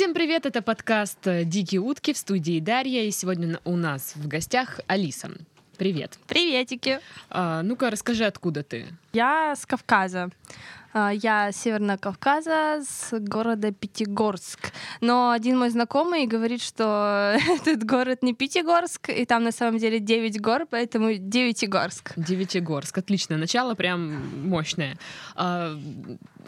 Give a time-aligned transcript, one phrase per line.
[0.00, 4.80] Всем привет, это подкаст «Дикие утки» в студии Дарья, и сегодня у нас в гостях
[4.86, 5.30] Алиса.
[5.76, 6.18] Привет.
[6.26, 7.00] Приветики.
[7.28, 8.86] А, ну-ка, расскажи, откуда ты?
[9.12, 10.30] Я с Кавказа.
[10.92, 14.72] А, Я с Северного Кавказа, с города Пятигорск.
[15.00, 20.00] Но один мой знакомый говорит, что этот город не Пятигорск, и там на самом деле
[20.00, 22.12] 9 гор, поэтому Девятигорск.
[22.16, 22.98] Девятигорск.
[22.98, 24.96] Отличное начало, прям мощное.
[25.36, 25.76] А,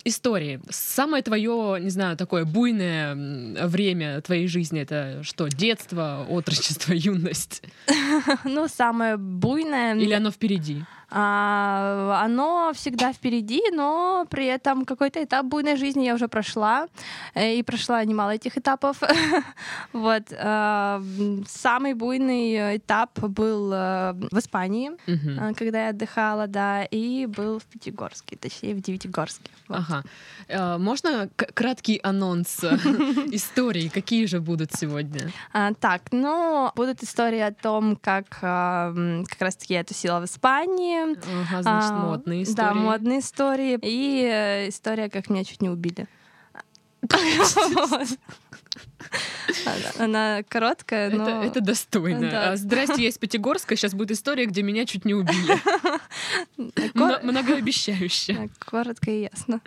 [0.04, 0.60] истории.
[0.70, 3.14] Самое твое, не знаю, такое буйное
[3.66, 5.48] время твоей жизни это что?
[5.48, 7.62] Детство, отрочество, юность?
[8.44, 9.94] Ну, самое буйное.
[9.94, 10.84] Или оно впереди?
[11.14, 16.88] А, оно всегда впереди, но при этом какой-то этап буйной жизни я уже прошла,
[17.34, 18.96] э, и прошла немало этих этапов.
[19.92, 20.22] вот.
[20.38, 21.02] а,
[21.46, 27.64] Самый буйный этап был э, в Испании, э, когда я отдыхала, да, и был в
[27.64, 29.50] Пятигорске, точнее, в Девятигорске.
[29.68, 29.78] Вот.
[29.78, 30.02] Ага.
[30.48, 32.74] А, Можно краткий анонс э,
[33.32, 33.88] историй?
[33.88, 35.30] Какие же будут сегодня?
[35.52, 38.94] А, так, ну, будут истории о том, как а,
[39.28, 41.01] как раз-таки я тусила в Испании.
[41.02, 42.56] Ага, значит, А, модные истории.
[42.68, 43.78] Да, модные истории.
[43.82, 46.06] И э, история, как меня чуть не убили.
[49.98, 51.24] Она- короткая, но...
[51.24, 52.30] Это, это достойно.
[52.30, 52.50] Да.
[52.52, 53.76] А, Здрасте, я из Пятигорска.
[53.76, 55.58] Сейчас будет история, где меня чуть не убили.
[56.92, 58.32] Кор- Мно- Многообещающе.
[58.34, 59.60] Да, Коротко и ясно.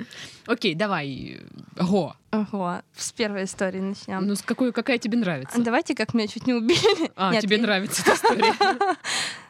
[0.48, 1.42] Окей, давай.
[1.76, 2.16] Го.
[2.32, 4.26] Ого, с первой истории начнем.
[4.26, 5.62] Ну, с какой, какая тебе нравится?
[5.62, 7.12] Давайте, как меня чуть не убили.
[7.16, 8.54] А, Нет, тебе нравится эта история.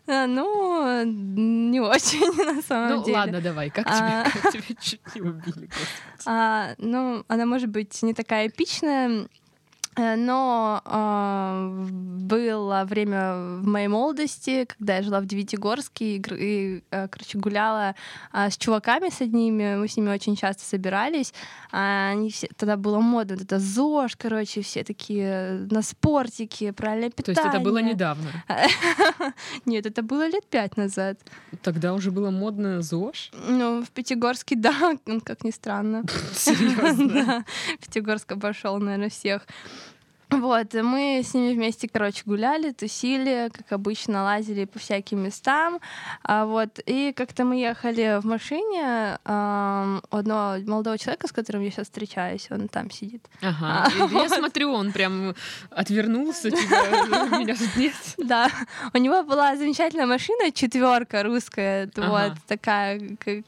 [0.07, 3.17] А, Ну, не очень, на самом Ну, деле.
[3.17, 3.69] ладно, давай.
[3.69, 4.23] Как А.
[4.29, 5.69] тебе как тебя чуть не убили?
[6.25, 9.27] А, ну, она может быть не такая эпичная, э,
[9.97, 11.85] но а,
[12.25, 17.95] было время в моей молодости, когда я жила в Девятигорске и, и, э, короче, гуляла
[18.31, 21.33] а, с чуваками с одними, мы с ними очень часто собирались.
[21.71, 27.17] А Они все, тогда было модно, это ЗОЖ, короче, все такие на спортике, правильное То
[27.17, 27.43] питание.
[27.43, 28.29] есть это было недавно.
[29.65, 31.19] Нет, это было лет пять назад.
[31.61, 33.31] Тогда уже было модно ЗОЖ?
[33.47, 36.03] Ну, в Пятигорске, да, как ни странно.
[36.33, 37.45] Серьезно?
[37.79, 39.47] Пятигорск обошел, наверное, всех.
[40.29, 45.79] Вот, мы с ними вместе, короче, гуляли, тусили, как обычно, лазили по всяким местам.
[46.23, 51.71] А вот, и как-то мы ехали в машине у одного молодого человека, с которым я
[51.71, 53.23] сейчас встречаюсь, он там сидит.
[53.41, 53.87] Ага.
[53.87, 55.35] А, Я смотрю, он прям
[55.69, 57.93] отвернулся, типа, меня тут нет.
[58.17, 58.49] Да,
[58.93, 62.99] у него была замечательная машина, четверка русская, вот такая,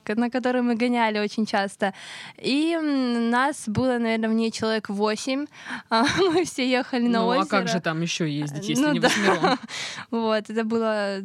[0.08, 1.94] на которой мы гоняли очень часто.
[2.38, 5.48] И нас было, наверное, в ней человек восемь.
[5.90, 7.44] А, Мы все ехали на Ну, озеро.
[7.44, 9.08] а как же там еще ездить, если Ну не да.
[9.10, 9.60] восьмером?
[10.12, 11.18] Вот, это было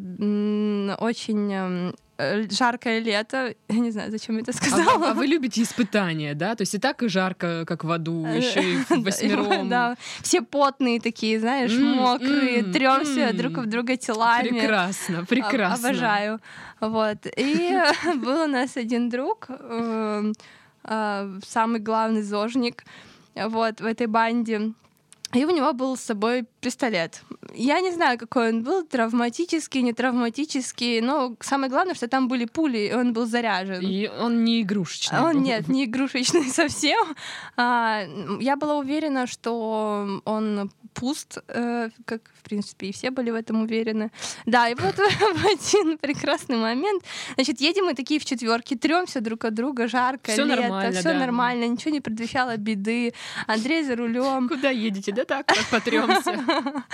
[0.98, 3.54] очень м, э, жаркое лето.
[3.68, 4.98] Я не знаю, зачем я это А, сказала.
[4.98, 6.54] вы- а вы любите испытания, да?
[6.54, 9.68] То есть и так и жарко, как в аду, Э, еще и восьмером.
[9.68, 14.48] Да, все потные такие, знаешь, мокрые, трёмся друг об друга телами.
[14.48, 15.88] Прекрасно, прекрасно.
[15.88, 16.40] Обожаю.
[16.80, 17.18] Вот.
[17.36, 17.78] И
[18.24, 20.32] был у нас один друг, эм,
[20.84, 22.84] э, самый главный зожник
[23.34, 24.72] вот, в этой банде.
[25.34, 27.22] И у него был с собой пистолет.
[27.54, 32.44] Я не знаю, какой он был, травматический, не травматический, но самое главное, что там были
[32.44, 33.80] пули, и он был заряжен.
[33.80, 35.20] И он не игрушечный.
[35.20, 37.16] Он нет, не игрушечный совсем.
[37.56, 38.02] А,
[38.40, 43.62] я была уверена, что он пуст, э, как в принципе и все были в этом
[43.62, 44.10] уверены.
[44.46, 47.02] Да, и вот в один прекрасный момент,
[47.34, 51.14] значит, едем мы такие в четверке, тремся друг от друга, жарко, Всё лето, все да.
[51.14, 53.14] нормально, ничего не предвещало беды.
[53.46, 54.48] Андрей за рулем.
[54.48, 55.12] Куда едете?
[55.12, 56.44] Да так, так потремся.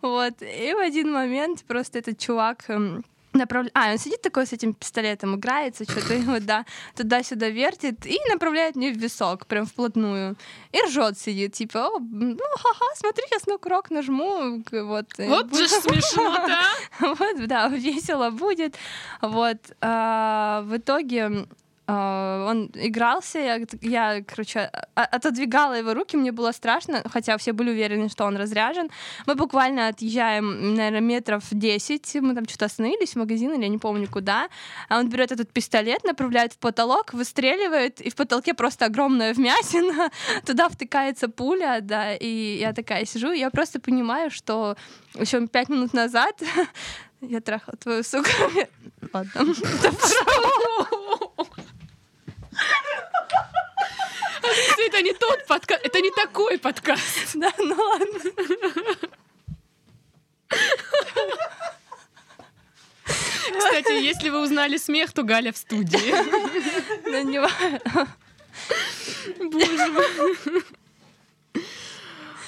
[0.00, 0.34] Вот.
[0.42, 3.72] И в один момент просто этот чувак эм, направляет...
[3.74, 8.76] А, он сидит такой с этим пистолетом, играется, что-то его, да, туда-сюда вертит и направляет
[8.76, 10.36] мне в висок, прям вплотную.
[10.72, 15.06] И ржет сидит, типа, О, ну, ха-ха, смотри, сейчас на курок нажму, вот.
[15.18, 16.58] Вот же ж смешно-то!
[17.00, 17.14] а!
[17.18, 18.76] вот, да, весело будет.
[19.20, 19.58] Вот.
[19.80, 21.46] а, в итоге
[21.88, 27.70] он игрался, я, я, короче, о- отодвигала его руки, мне было страшно, хотя все были
[27.70, 28.90] уверены, что он разряжен.
[29.26, 33.78] Мы буквально отъезжаем, наверное, метров 10, мы там что-то остановились в магазин или я не
[33.78, 34.48] помню куда,
[34.90, 40.10] а он берет этот пистолет, направляет в потолок, выстреливает, и в потолке просто огромная вмятина,
[40.44, 44.76] туда втыкается пуля, да, и я такая сижу, я просто понимаю, что
[45.14, 46.38] еще пять минут назад
[47.22, 48.28] я трахала твою суку.
[49.12, 49.54] Ладно.
[54.86, 57.34] Это не тот подкаст, это не такой подкаст.
[57.34, 58.20] Да, ну ладно.
[63.58, 66.14] Кстати, если вы узнали смех, то Галя в студии.
[67.10, 67.40] Да не.
[69.38, 70.62] Боже мой.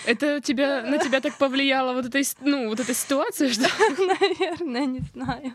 [0.07, 3.63] Это тебя, на тебя так повлияла вот эта, ну, вот эта ситуация, что...
[3.81, 5.53] Наверное, не знаю.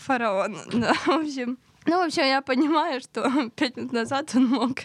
[0.00, 1.58] Фараон, да, в общем.
[1.86, 4.78] Ну, в общем, я понимаю, что пять минут назад он мог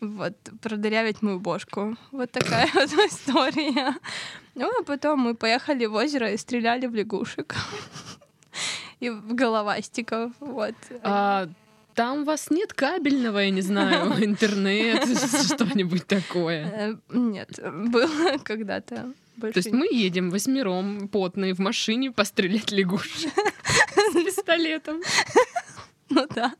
[0.00, 1.96] вот, продырявить мою бошку.
[2.10, 3.94] Вот такая вот история.
[4.54, 7.54] Ну, а потом мы поехали в озеро и стреляли в лягушек.
[9.00, 10.74] И в головастиков, вот.
[11.02, 11.48] А
[11.94, 15.04] там у вас нет кабельного, я не знаю, интернет,
[15.44, 16.66] что-нибудь такое.
[16.66, 17.58] Э, Нет,
[17.90, 19.12] было когда-то.
[19.40, 25.00] То есть мы едем восьмером, потные, в машине пострелять лягушек с пистолетом.
[26.14, 26.52] Ну да.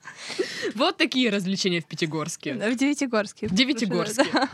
[0.75, 2.54] Вот такие развлечения в Пятигорске.
[2.54, 3.49] В Девятигорске.
[3.49, 4.26] В Девятигорске.
[4.32, 4.49] Да.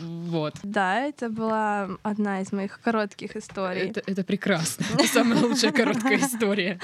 [0.00, 0.54] Вот.
[0.62, 3.90] Да, это была одна из моих коротких историй.
[3.90, 4.84] Это, это прекрасно.
[4.94, 6.78] Это самая лучшая короткая история.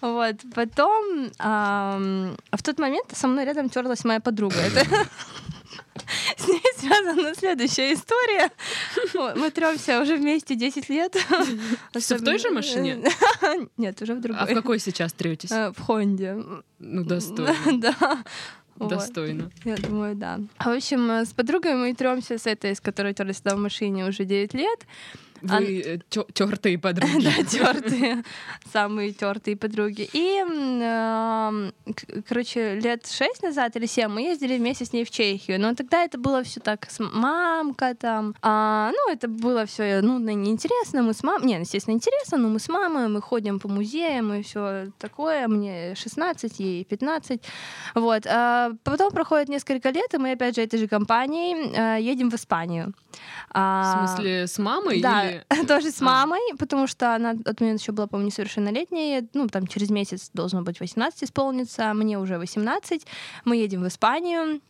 [0.00, 4.56] Вот, потом в тот момент со мной рядом терлась моя подруга.
[6.36, 8.50] С ней связана следующая история.
[9.36, 11.16] Мы тремся уже вместе 10 лет.
[11.98, 13.02] Всё в той же машине?
[13.76, 14.54] Нет, уже в А в другой.
[14.54, 15.50] какой сейчас третесь?
[15.50, 16.36] Э, В Хонде.
[16.78, 17.54] Ну, достойно.
[17.78, 18.22] Да.
[18.76, 18.88] Вот.
[18.88, 19.50] Достойно.
[19.64, 20.40] Я думаю, да.
[20.58, 24.24] В общем, э, с подругой мы тремся с этой, с которой терлись в машине уже
[24.24, 24.80] 9 лет.
[25.42, 26.00] Вы
[26.32, 27.12] тертые подруги.
[27.22, 28.24] Да, тертые,
[28.72, 30.08] самые тертые подруги.
[30.12, 30.42] И,
[32.28, 35.60] короче, лет шесть назад или семь мы ездили вместе с ней в Чехию.
[35.60, 38.34] Но тогда это было все так с мамка там.
[38.42, 41.02] А, ну, это было все нудно и неинтересно.
[41.02, 41.46] Мы с мамой...
[41.46, 45.48] Не, естественно, интересно, но мы с мамой, мы ходим по музеям и все такое.
[45.48, 47.40] Мне 16, ей 15.
[47.94, 48.26] Вот.
[48.26, 52.34] А потом проходит несколько лет, и мы опять же этой же компанией э, едем в
[52.34, 52.94] Испанию.
[53.12, 53.18] В
[53.54, 55.00] А, смысле, с мамой?
[55.00, 56.04] да, или- тоже с А.
[56.04, 59.26] мамой, потому что она от меня еще была, по-моему, несовершеннолетняя.
[59.34, 63.06] Ну, там через месяц должно быть 18 исполниться, а мне уже 18.
[63.44, 64.60] Мы едем в Испанию.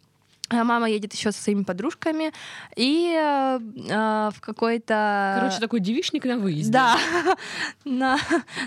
[0.48, 2.30] А мама едет еще со своими подружками.
[2.76, 3.58] И э,
[3.88, 5.38] э, в какой-то...
[5.40, 6.72] Короче, такой девичник на выезде.
[6.72, 6.98] Да,
[7.86, 8.18] на,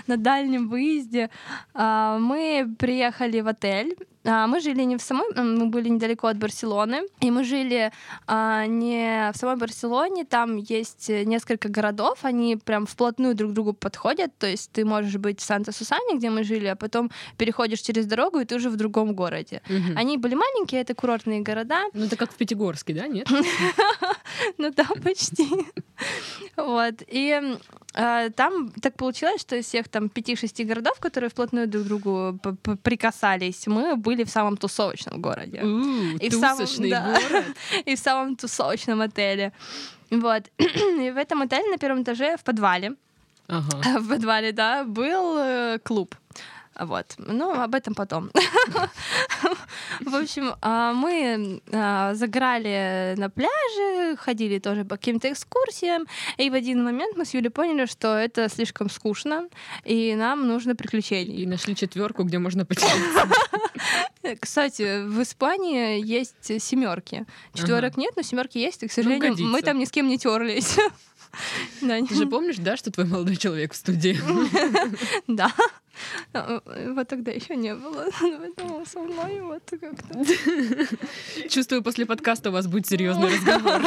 [0.08, 1.30] на дальнем выезде
[1.74, 3.96] а, мы приехали в отель.
[4.26, 7.92] А, Мы жили не в самой, мы были недалеко от Барселоны, и мы жили
[8.26, 13.54] а, не в самой Барселоне, там есть э, несколько городов, они прям вплотную друг к
[13.54, 17.80] другу подходят, то есть ты можешь быть в Санта-Сусане, где мы жили, а потом переходишь
[17.80, 19.62] через дорогу, и ты уже в другом городе.
[19.68, 19.96] Мгм.
[19.96, 23.28] Они были маленькие, это курортные города, Ну, это как в Пятигорске, да, нет?
[24.58, 25.48] Ну да, почти.
[26.56, 26.94] Вот.
[27.06, 27.56] И
[27.94, 32.38] э, там так получилось, что из всех там пяти-шести городов, которые вплотную друг к другу
[32.82, 35.60] прикасались, мы были в самом тусовочном городе.
[35.62, 37.18] У, И в самом- да.
[37.20, 37.44] город.
[37.86, 39.52] И в самом тусовочном отеле.
[40.10, 40.42] Вот.
[40.58, 42.94] И в этом отеле на первом этаже в подвале,
[43.48, 43.98] Ага.
[44.00, 46.14] в подвале, да, был э, клуб.
[46.80, 47.14] Вот.
[47.18, 48.30] Ну, об этом потом.
[50.00, 56.06] В общем, а, мы а, загорали на пляже, ходили тоже по каким-то экскурсиям,
[56.36, 59.48] и в один момент мы с Юлей поняли, что это слишком скучно,
[59.84, 61.42] и нам нужно приключений.
[61.42, 63.28] И нашли четверку, где можно потеряться.
[64.40, 67.26] Кстати, в Испании есть семерки.
[67.54, 70.76] Четверок нет, но семерки есть, и, к сожалению, мы там ни с кем не терлись.
[71.80, 74.18] Ты же помнишь, да, что твой молодой человек в студии?
[75.26, 75.52] Да.
[76.34, 78.08] Его тогда еще не было.
[78.20, 80.24] Поэтому со мной вот как-то.
[81.48, 83.80] Чувствую, после подкаста у вас будет серьезный разговор.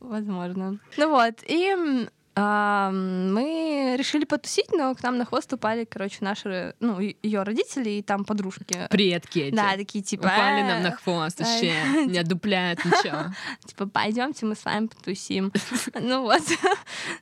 [0.00, 0.80] Возможно.
[0.96, 6.74] Ну вот, и а, мы решили потусить, но к нам на хвост упали, короче, наши,
[6.80, 8.86] ну, ее родители и там подружки.
[8.90, 9.56] Привет, Кетти.
[9.56, 10.26] Да, такие типа.
[10.26, 11.72] Упали «Э, нам на хвост э, вообще.
[12.06, 13.34] Не одупляют ничего.
[13.64, 15.50] Типа, пойдемте, мы с вами потусим.
[15.98, 16.42] Ну вот.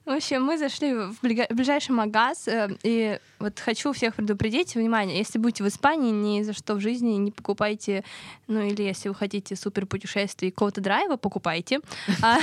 [0.04, 5.38] В общем, мы зашли в ближайший магаз, э, и вот хочу всех предупредить, внимание, если
[5.38, 8.04] будете в Испании, ни за что в жизни не покупайте,
[8.48, 11.80] ну или если вы хотите супер путешествий какого-то драйва, покупайте.
[12.20, 12.38] А,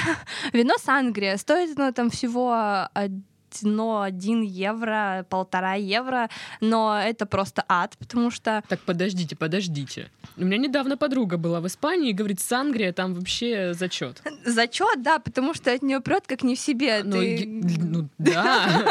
[0.54, 2.61] Вино Сангрия стоит оно там всего
[2.94, 6.30] одно, один евро, полтора евро,
[6.62, 10.10] но это просто ад, потому что Так, подождите, подождите.
[10.38, 14.22] У меня недавно подруга была в Испании и говорит, Сангрия там вообще зачет.
[14.46, 17.02] зачет, да, потому что от нее прет как не в себе.
[17.04, 18.86] Ну, Ты- ну, да.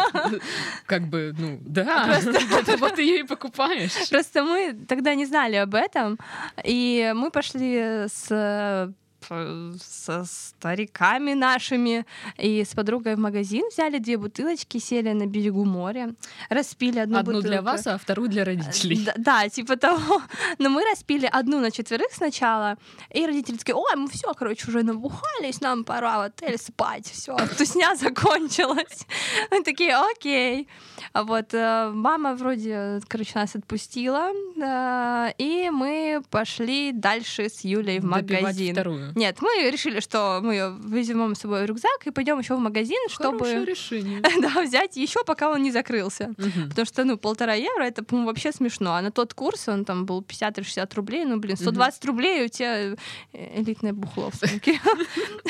[0.87, 2.19] Как бы, ну, да.
[2.61, 4.11] Это Вот ее и покупаешь.
[4.11, 6.19] Просто мы тогда не знали об этом,
[6.65, 8.93] и мы пошли с
[9.25, 12.05] со стариками нашими
[12.39, 16.15] и с подругой в магазин, взяли две бутылочки, сели на берегу моря,
[16.49, 17.65] распили одну, Одну для бутылку.
[17.65, 19.05] вас, а вторую для родителей.
[19.05, 20.23] Да, да, типа того.
[20.59, 22.77] Но мы распили одну на четверых сначала,
[23.11, 27.37] и родители такие, ой, мы все, короче, уже набухались, нам пора в отель спать, все,
[27.59, 29.07] тусня закончилась.
[29.51, 30.69] Мы такие, окей.
[31.13, 37.99] А вот э, мама вроде, короче, нас отпустила, э, и мы пошли дальше с Юлей
[38.01, 38.75] в магазин.
[38.75, 39.10] вторую.
[39.15, 43.51] Нет, мы решили, что мы возьмем с собой рюкзак и пойдем еще в магазин, Хорошее
[43.51, 44.21] чтобы решение.
[44.41, 46.35] да, взять еще, пока он не закрылся.
[46.69, 48.95] Потому что, ну, полтора евро, это, по-моему, вообще смешно.
[48.95, 51.25] А на тот курс он там был 50 или 60 рублей.
[51.25, 52.97] Ну, блин, 120 рублей, у тебя э,
[53.33, 54.81] элитное бухло в сумке.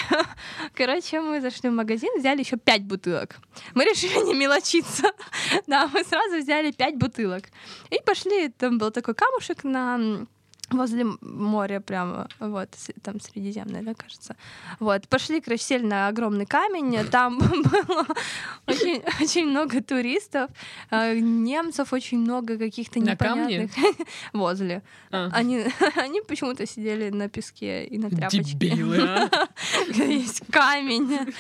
[0.74, 3.36] Короче, мы зашли в магазин, взяли еще 5 бутылок.
[3.74, 5.12] Мы решили не мелочиться.
[5.66, 7.44] Да, мы сразу взяли 5 бутылок.
[7.90, 10.26] И пошли, там был такой камушек на
[10.70, 12.68] возле моря прямо, вот,
[13.02, 14.36] там Средиземное, да, кажется.
[14.78, 18.06] Вот, пошли, короче, сели на огромный камень, там было
[18.66, 20.50] очень, очень много туристов,
[20.90, 23.70] э, немцев очень много каких-то непонятных.
[24.32, 24.82] Возле.
[25.10, 25.28] А.
[25.32, 25.64] Они,
[25.96, 28.42] они почему-то сидели на песке и на тряпочке.
[28.42, 29.28] Дебилы, а.
[29.88, 31.32] Есть камень.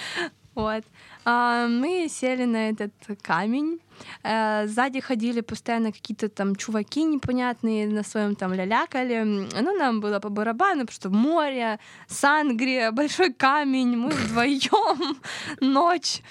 [0.54, 0.84] Вот.
[1.24, 3.80] А, Мы сели на этот камень.
[4.22, 9.22] Э, Сзади ходили постоянно какие-то там чуваки непонятные на своем там лялякали.
[9.22, 15.18] Ну, нам было по барабану, потому что море, сангрия, большой камень, мы вдвоем,
[15.60, 16.22] ночь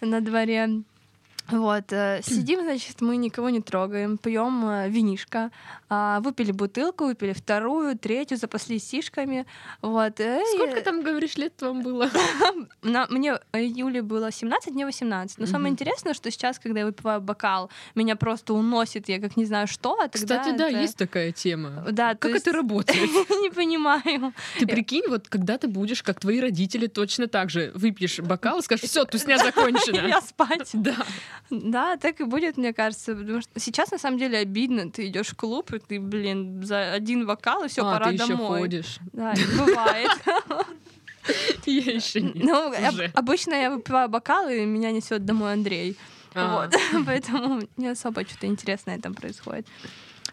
[0.00, 0.82] на дворе.
[1.50, 5.50] Вот, э, сидим, значит, мы никого не трогаем, пьем э, винишко,
[5.88, 9.46] а, выпили бутылку, выпили вторую, третью, запаслись сишками,
[9.82, 10.20] вот.
[10.20, 12.10] э, Сколько там, говоришь, лет вам было?
[12.82, 15.38] мне Юле было 17, мне 18.
[15.38, 19.44] Но самое интересное, что сейчас, когда я выпиваю бокал, меня просто уносит, я как не
[19.44, 21.84] знаю что, а Кстати, да, есть такая тема.
[21.90, 23.10] Да, Как это работает?
[23.42, 24.32] не понимаю.
[24.58, 28.62] Ты прикинь, вот когда ты будешь, как твои родители, точно так же выпьешь бокал и
[28.62, 30.06] скажешь, все, тусня закончена.
[30.06, 30.70] Я спать.
[30.72, 30.96] Да.
[31.48, 33.14] Да, так и будет, мне кажется.
[33.14, 34.90] Потому что сейчас на самом деле обидно.
[34.90, 38.14] Ты идешь в клуб, и ты, блин, за один вокал, и все, а, пора ты
[38.14, 38.60] еще домой.
[38.60, 38.98] ходишь.
[39.12, 40.10] Да, бывает.
[41.66, 42.36] Я еще нет.
[42.36, 42.72] Ну,
[43.14, 45.96] обычно я выпиваю бокал, и меня несет домой Андрей.
[46.34, 46.74] А, Вот.
[47.06, 49.66] Поэтому не особо что-то интересное там происходит.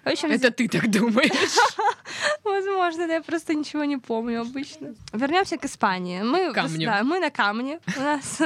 [0.10, 1.32] В общем, Это ты так думаешь?
[2.44, 4.96] Возможно, да, я просто ничего не помню обычно.
[5.14, 6.22] Вернемся к Испании.
[6.22, 6.86] Мы, Камню.
[6.88, 7.80] да, мы на камне.
[7.98, 8.42] У нас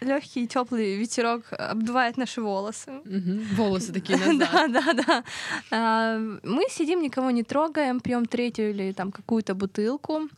[0.00, 2.92] легкий теплый ветерок обдувает наши волосы.
[3.04, 3.46] Мгм.
[3.56, 4.72] Волосы такие назад.
[4.72, 5.22] Да, да,
[5.70, 6.18] да.
[6.42, 10.28] Мы сидим, никого не трогаем, пьем третью или там какую-то бутылку.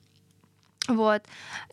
[0.88, 1.22] Вот.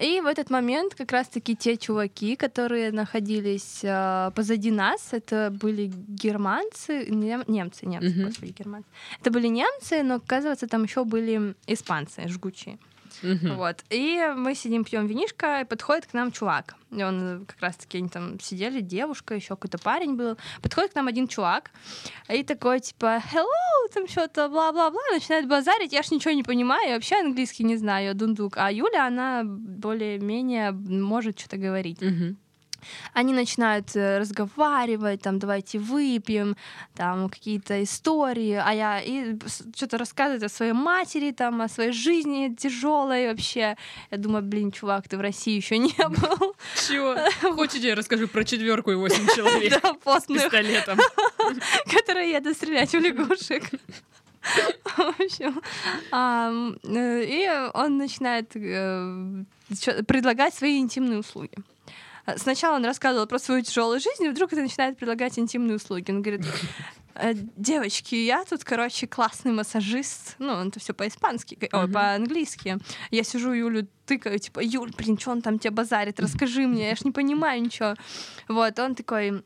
[0.02, 5.92] И в этот момент как раз-таки те чуваки, которые находились а, позади нас, это были
[6.24, 8.26] германцы, нем- немцы, немцы, Мгм.
[8.26, 8.88] господи, германцы.
[9.22, 12.78] Это были немцы, но, оказывается, там еще были испанцы, жгучие.
[13.22, 13.56] Мгм.
[13.56, 13.84] Вот.
[13.90, 16.76] И мы сидим, пьем винишко, и подходит к нам чувак.
[16.92, 20.38] И он э, как раз-таки они там сидели, девушка, еще какой-то парень был.
[20.62, 21.72] Подходит к нам один чувак,
[22.30, 25.94] и такой, типа, hello, там что-то, бла-бла-бла, начинает базарить.
[25.94, 28.58] Я ж ничего не понимаю, я вообще английский не знаю, дундук.
[28.58, 32.02] А Юля, она более-менее может что-то говорить.
[32.02, 32.38] Мгм.
[33.14, 36.56] Они начинают э, разговаривать, там, давайте выпьем,
[36.96, 39.38] там, какие-то истории, а я и
[39.76, 43.76] что-то рассказывать о своей матери, там, о своей жизни тяжелой вообще.
[44.12, 46.56] Я думаю, блин, чувак, ты в России еще не был.
[46.88, 47.18] Чё?
[47.56, 51.00] Хочешь, я расскажу про четверку и восемь человек Да, постных, пистолетом?
[51.92, 53.64] которые едут стрелять в лягушек.
[54.84, 55.62] В общем,
[56.12, 59.44] э, и он начинает э,
[60.06, 61.58] предлагать свои интимные услуги.
[62.26, 66.10] А, Сначала он рассказывал про свою тяжелую жизнь, и вдруг это начинает предлагать интимные услуги.
[66.12, 66.46] Он говорит,
[67.16, 70.36] «Э, девочки, я тут, короче, классный массажист.
[70.40, 71.92] Ну, он это все по-испански, Мгм.
[71.94, 72.78] по-английски.
[73.12, 76.96] Я сижу Юлю тыкаю, типа, Юль, блин, что он там тебе базарит, расскажи мне, я
[76.96, 77.96] ж не понимаю ничего.
[78.48, 79.44] Вот, он такой,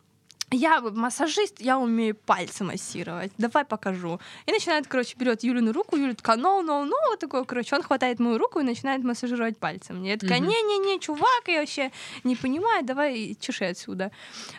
[0.51, 3.31] я массажист, я умею пальцы массировать.
[3.37, 4.19] Давай покажу.
[4.45, 7.83] И начинает, короче, берет Юлину руку, Юля такая, no, no, no, вот такой, короче, он
[7.83, 10.03] хватает мою руку и начинает массажировать пальцем.
[10.03, 11.91] Я такая, не-не-не, чувак, я вообще
[12.23, 14.11] не понимаю, давай чеши отсюда.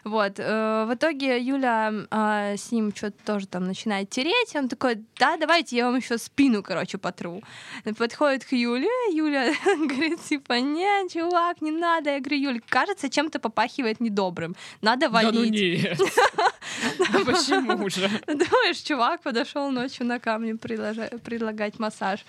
[0.05, 0.35] Вот.
[0.39, 5.39] э, В итоге Юля а, с ним что-то тоже там начинает тереть, он такой, да,
[5.39, 7.43] давайте я вам еще спину, короче, потру.
[7.97, 12.11] Подходит к Юле, Юля говорит, типа, не, чувак, не надо.
[12.11, 14.55] Я говорю, Юль, кажется, чем-то попахивает недобрым.
[14.83, 15.78] Надо Да ну валить.
[15.83, 18.09] Да почему же?
[18.27, 22.25] Думаешь, чувак подошел ночью на камне предлагать массаж.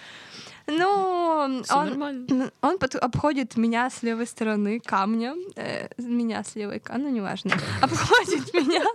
[0.68, 2.52] Ну, он, нормально.
[2.62, 8.54] он под- обходит меня с левой стороны камня, э, меня с левой, ну неважно, обходит
[8.54, 8.86] меня,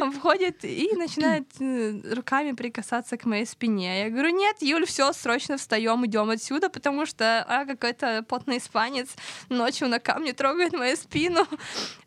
[0.00, 4.04] обходит и начинает э, руками прикасаться к моей спине.
[4.04, 9.08] Я говорю, нет, Юль, все, срочно встаем, идем отсюда, потому что а, какой-то потный испанец
[9.48, 11.46] ночью на камне трогает мою спину.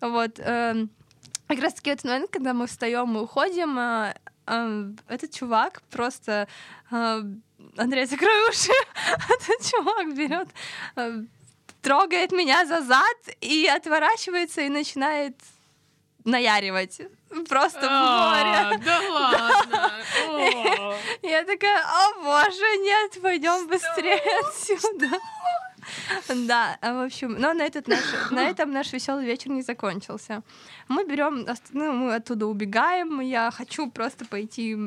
[0.01, 0.39] Вот.
[1.47, 5.81] Как раз таки в этот момент, когда мы встаем, мы уходим, а, а, этот чувак
[5.89, 6.47] просто
[6.91, 7.21] а,
[7.77, 8.71] Андрей, закрой уши.
[9.29, 10.47] Этот чувак берет,
[11.81, 15.35] трогает меня за зад и отворачивается и начинает
[16.23, 17.01] наяривать.
[17.49, 18.81] Просто в А, море.
[18.85, 19.91] Да ладно.
[20.29, 20.95] О.
[21.21, 25.19] Я такая, о боже, нет, пойдем быстрее отсюда.
[26.29, 27.99] Да, а, в общем, но на, этот наш,
[28.31, 30.41] на этом наш веселый вечер не закончился.
[30.87, 33.19] Мы берем, ну, мы оттуда убегаем.
[33.21, 34.77] Я хочу просто пойти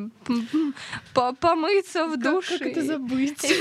[1.15, 3.53] по- помыться в Как- душе, Как это забыть?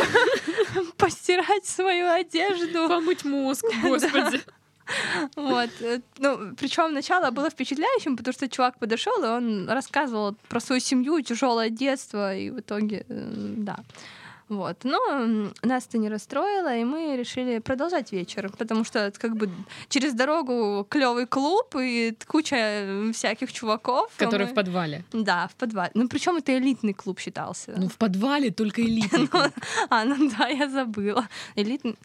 [0.97, 2.87] постирать свою одежду.
[2.87, 4.41] Помыть мозг, господи.
[5.35, 5.69] Вот.
[5.81, 10.79] э, Ну, причем начало было впечатляющим, потому что чувак подошел, и он рассказывал про свою
[10.81, 13.79] семью, тяжелое детство, и в итоге, э, да.
[14.49, 14.83] Вот.
[14.83, 14.99] Но
[15.61, 19.49] нас это не расстроило, и мы решили продолжать вечер, потому что это как бы
[19.89, 24.09] через дорогу клевый клуб и куча всяких чуваков.
[24.17, 25.03] а Который мы- в подвале.
[25.13, 25.91] Да, в подвале.
[25.95, 27.73] Ну, причем это элитный клуб считался.
[27.77, 29.51] Ну, в подвале только элитный клуб.
[29.89, 31.27] А, ну да, я забыла.
[31.55, 31.95] Элитный.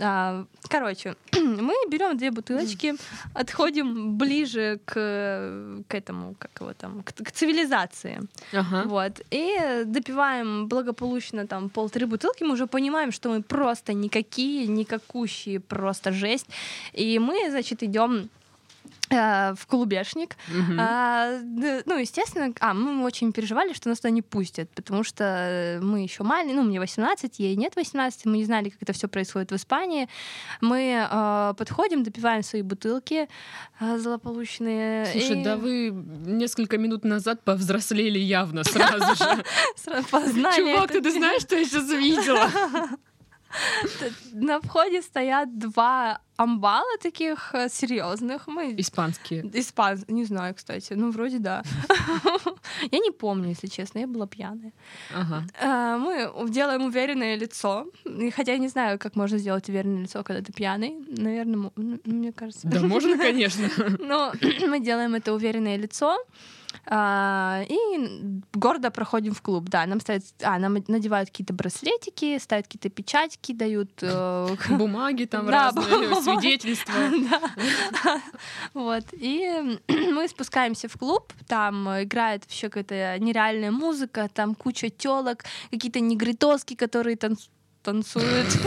[0.00, 2.94] А, короче, мы берем две бутылочки,
[3.34, 4.92] отходим ближе к,
[5.88, 8.20] к этому, как его там, к, к цивилизации.
[8.52, 8.82] Ага.
[8.86, 9.20] Вот.
[9.30, 12.44] И допиваем благополучно там полторы бутылки.
[12.44, 16.46] Мы уже понимаем, что мы просто никакие, никакущие, просто жесть.
[16.92, 18.28] И мы, значит, идем
[19.10, 20.36] в клубешник.
[20.48, 20.78] Мгм.
[20.80, 25.80] А, ну, естественно, а, мы очень переживали, что нас туда не пустят, потому что э,
[25.80, 29.08] мы еще маленькие, ну, мне 18, ей нет 18, мы не знали, как это все
[29.08, 30.08] происходит в Испании.
[30.60, 33.28] Мы э, подходим, допиваем свои бутылки
[33.80, 35.06] э, злополучные.
[35.06, 39.44] Слушай, и да вы несколько минут назад повзрослели явно сразу же.
[40.10, 42.50] познали Чувак, ты знаешь, что я сейчас видела?
[44.32, 48.46] На входе стоят два амбала таких э, серьезных.
[48.46, 49.50] Мы Испанские.
[49.52, 50.92] Испан, не знаю, кстати.
[50.94, 51.62] Ну, вроде да.
[52.92, 54.72] Я не помню, если честно, я была пьяная.
[55.60, 57.86] А, Мы делаем уверенное лицо.
[58.36, 60.96] Хотя я не знаю, как можно сделать уверенное лицо, когда ты пьяный.
[61.08, 61.72] Наверное,
[62.04, 62.68] мне кажется.
[62.68, 63.68] Да можно, конечно.
[63.98, 64.32] Но
[64.68, 66.18] мы делаем это уверенное лицо.
[66.86, 69.68] А, и гордо проходим в клуб.
[69.68, 75.46] Да, нам ставят, а, нам надевают какие-то браслетики, ставят какие-то печатки, дают э, Бумаги там
[75.46, 76.22] Да, разные, бумаги.
[76.22, 76.92] свидетельства.
[78.04, 78.22] Да.
[78.74, 79.04] Вот.
[79.12, 86.00] И мы спускаемся в клуб, там играет вообще какая-то нереальная музыка, там куча телок, какие-то
[86.00, 87.48] негритоски, которые танц-
[87.82, 88.46] танцуют.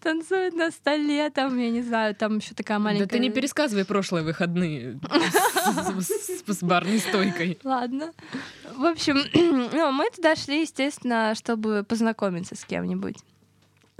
[0.00, 3.06] Танцуют на столе, там, я не знаю, там еще такая маленькая...
[3.06, 4.98] Да ты не пересказывай прошлые выходные
[6.46, 7.58] с- барной стойкой.
[7.64, 8.12] Ладно.
[8.76, 9.18] В общем,
[9.72, 13.16] ну, мы туда шли, естественно, чтобы познакомиться с кем-нибудь.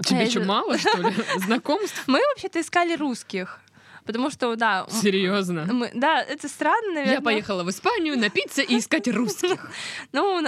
[0.03, 1.13] Тебе что, мало, что ли?
[1.45, 2.03] Знакомств?
[2.07, 3.59] Мы вообще-то искали русских.
[4.05, 5.67] Потому что, да, Серьезно.
[5.71, 7.13] мы, да, это странно, наверное.
[7.15, 9.69] Я поехала в Испанию напиться и искать русских.
[10.13, 10.39] Ну,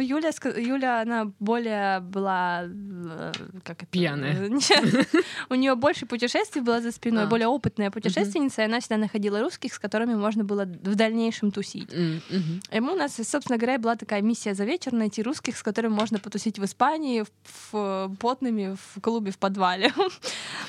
[0.00, 2.62] Юля, Юля, она более была...
[2.64, 3.86] э, Как это?
[3.86, 4.50] Пьяная.
[5.48, 7.26] У нее больше путешествий было за спиной, А.
[7.26, 11.90] более опытная путешественница, и она всегда находила русских, с которыми можно было в дальнейшем тусить.
[11.92, 16.18] И у нас, собственно говоря, была такая миссия за вечер найти русских, с которыми можно
[16.18, 19.92] потусить в Испании, в, в- потными, в клубе, в подвале.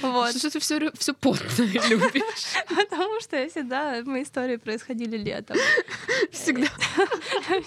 [0.02, 0.36] Вот.
[0.38, 2.21] Что ты все, все потное любишь?
[2.69, 5.57] Потому что всегда мои истории происходили летом.
[6.31, 6.67] Всегда.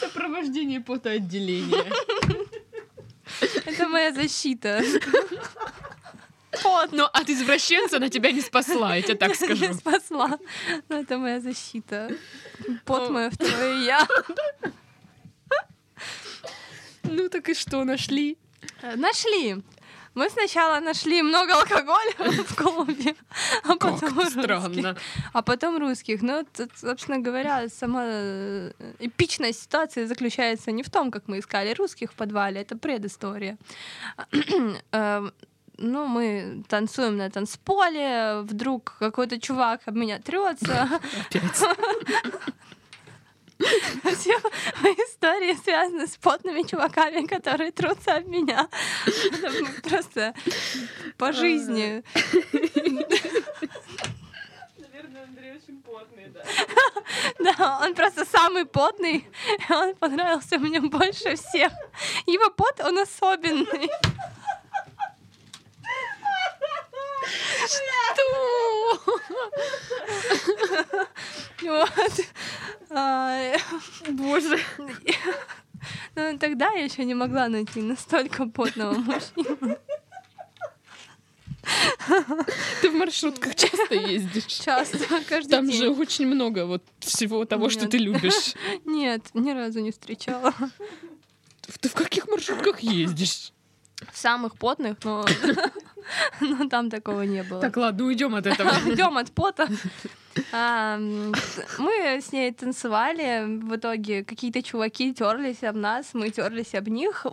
[0.00, 1.92] Сопровождение потоотделения.
[3.66, 4.82] Это моя защита.
[6.62, 6.92] Пот.
[6.92, 9.66] Но от извращенца она тебя не спасла, я тебе так скажу.
[9.66, 10.38] Не спасла.
[10.88, 12.10] Но это моя защита.
[12.84, 14.08] Пот мое второе я.
[17.02, 18.38] Ну так и что, нашли?
[18.82, 19.62] Нашли.
[20.14, 23.14] Мы сначала нашли много алкоголя в клубе,
[23.64, 24.96] а потом русских.
[25.32, 26.22] А потом русских.
[26.22, 31.74] Но, тут, собственно говоря, сама э, эпичная ситуация заключается не в том, как мы искали
[31.74, 33.58] русских в подвале, это предыстория.
[34.92, 35.32] Эм,
[35.78, 40.88] Ну, мы танцуем на танцполе, вдруг какой-то чувак об меня трется.
[44.16, 44.36] Все
[44.82, 48.68] мои истории связаны с потными чуваками, которые трутся об меня.
[49.82, 50.34] Просто
[51.16, 52.02] по жизни.
[54.78, 56.42] Наверное, Андрей очень потный, да.
[57.56, 59.26] Да, он просто самый потный,
[59.68, 61.72] он понравился мне больше всех.
[62.26, 63.90] Его пот, он особенный.
[71.62, 72.20] Вот.
[72.90, 73.56] А,
[74.10, 74.58] Боже.
[76.14, 79.78] Ну, тогда я еще не могла найти настолько потного мужчину.
[82.82, 84.44] Ты в маршрутках часто ездишь?
[84.44, 85.78] Часто, каждый Там день.
[85.78, 87.90] же очень много вот всего того, что Нет.
[87.90, 88.54] ты любишь.
[88.84, 90.54] Нет, ни разу не встречала.
[91.80, 93.52] Ты в каких маршрутках ездишь?
[94.12, 95.24] В самых потных, но
[96.40, 97.60] но там такого не было.
[97.60, 98.70] Так, ладно, уйдем от этого.
[98.86, 99.68] Уйдем от пота.
[100.52, 107.26] Мы с ней танцевали, в итоге какие-то чуваки терлись об нас, мы терлись об них.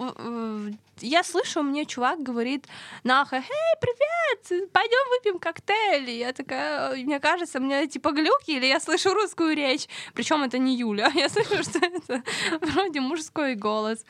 [0.99, 2.67] Я слышу, мне чувак говорит,
[3.03, 6.11] Наха, эй, привет, пойдем выпьем коктейль.
[6.11, 9.87] Я такая, мне кажется, мне типа глюки, или я слышу русскую речь.
[10.13, 12.23] Причем это не Юля, я слышу, что это
[12.61, 14.05] вроде мужской голос.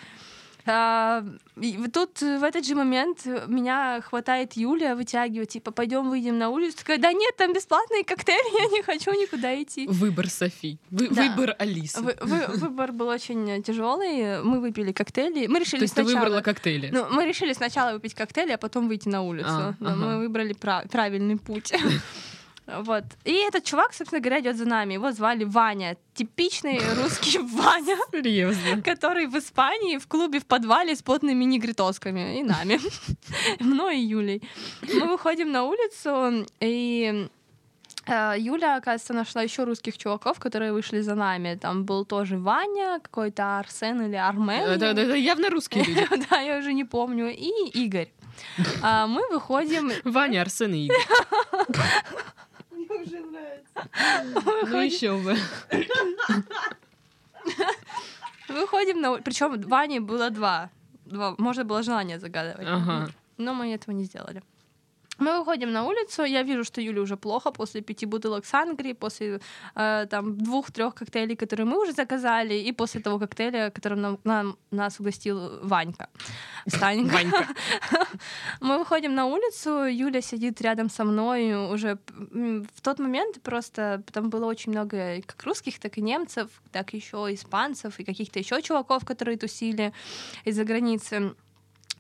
[0.66, 1.24] А,
[1.94, 6.78] тут в этот же момент меня хватает Юля, вытягивает, типа, пойдем выйдем на улицу.
[6.78, 9.88] Такая, да нет, там бесплатные коктейли, я не хочу никуда идти.
[9.88, 11.24] Выбор Софи, вы, да.
[11.24, 12.02] выбор Алисы.
[12.02, 14.42] Вы, вы, выбор был очень тяжелый.
[14.44, 15.48] Мы выпили коктейли.
[15.48, 16.14] Мы решили То есть сначала...
[16.14, 16.90] ты выбрала коктейли?
[16.92, 19.48] Ну, мы решили сначала выпить коктейли, а потом выйти на улицу.
[19.50, 19.96] А, ага.
[19.96, 20.90] Мы выбрали прав...
[20.90, 21.74] правильный путь.
[22.80, 23.04] Вот.
[23.26, 24.94] И этот чувак, собственно говоря, идет за нами.
[24.94, 25.98] Его звали Ваня.
[26.14, 27.98] Типичный русский Ваня.
[28.12, 28.82] Серьезно.
[28.82, 32.40] Который в Испании в клубе в подвале с потными негритосками.
[32.40, 32.80] И нами.
[33.60, 34.42] Мной и Юлей.
[34.94, 37.30] Мы выходим на улицу, и
[38.08, 41.58] э, Юля, оказывается, нашла еще русских чуваков, которые вышли за нами.
[41.62, 44.80] Там был тоже Ваня, какой-то Арсен или Армен.
[44.80, 46.08] Да, да, да, явно русские люди.
[46.30, 47.30] да, я уже не помню.
[47.30, 48.12] И Игорь.
[48.82, 49.92] А мы выходим...
[50.04, 50.98] Ваня, Арсен и Игорь.
[53.02, 54.68] Уже нравится.
[54.70, 55.36] Ну еще бы.
[58.48, 59.18] Выходим на...
[59.22, 60.70] Причем Ване было два.
[61.06, 61.36] два.
[61.38, 62.68] Можно было желание загадывать.
[62.68, 63.10] Ага.
[63.38, 64.44] Но мы этого не сделали.
[65.22, 69.40] Мы выходим на улицу, я вижу, что Юле уже плохо после пяти бутылок сангрии, после
[69.76, 74.58] э, там двух-трех коктейлей, которые мы уже заказали, и после того коктейля, которым нам, нам,
[74.72, 76.10] нас угостил Ванька.
[76.68, 77.14] Станька.
[77.14, 77.48] Ванька.
[78.62, 81.98] Мы выходим на улицу, Юля сидит рядом со мной уже
[82.76, 87.28] в тот момент просто там было очень много как русских, так и немцев, так еще
[87.34, 89.94] испанцев и каких-то еще чуваков, которые тусили
[90.46, 91.36] из-за границы.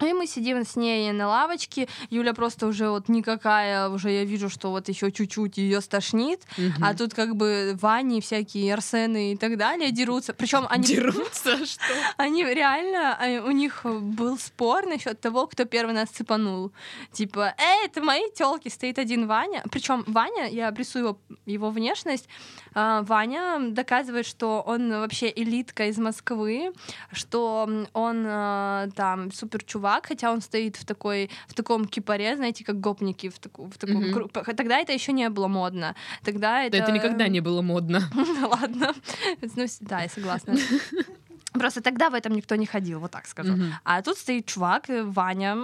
[0.01, 1.87] И мы сидим с ней на лавочке.
[2.09, 6.41] Юля просто уже вот никакая, уже я вижу, что вот еще чуть-чуть ее стошнит.
[6.57, 6.83] Угу.
[6.83, 10.33] А тут как бы Вани, всякие Арсены и так далее дерутся.
[10.33, 10.83] Причем они...
[10.83, 11.65] Дерутся?
[11.65, 11.81] Что?
[12.17, 16.71] Они реально, а, у них был спор насчет того, кто первый нас цепанул.
[17.11, 19.63] Типа, эй, это мои телки, стоит один Ваня.
[19.71, 22.27] Причем Ваня, я обрисую его, его внешность,
[22.73, 26.71] Ваня доказывает, что он вообще элитка из Москвы,
[27.11, 32.63] что он а, там супер чувак, хотя он стоит в такой в таком кипаре, знаете,
[32.63, 34.55] как гопники в, таку, в таком mm-hmm.
[34.55, 38.01] тогда это еще не было модно, тогда это да это никогда не было модно.
[38.41, 38.93] Ладно,
[39.41, 40.55] ну да, я согласна.
[41.53, 43.53] Просто тогда в этом никто не ходил, вот так скажу.
[43.53, 43.71] Mm-hmm.
[43.83, 45.57] А тут стоит чувак, э, Ваня.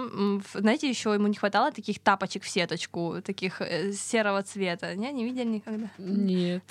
[0.54, 4.94] Знаете, еще ему не хватало таких тапочек в сеточку, таких э, серого цвета.
[4.94, 5.88] Не, не видели никогда?
[5.98, 6.62] Нет.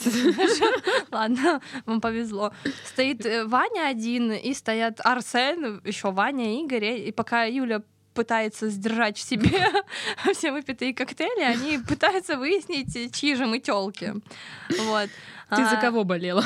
[1.11, 2.51] Ладно, вам повезло.
[2.85, 7.07] Стоит э, Ваня один, и стоят Арсен, еще Ваня, Игорь.
[7.07, 7.81] И пока Юля
[8.17, 9.67] пытается сдержать в себе
[10.33, 14.13] все выпитые коктейли, они пытаются выяснить, чьи же мы телки.
[14.69, 15.09] Вот.
[15.49, 16.43] Ты за а, кого болела?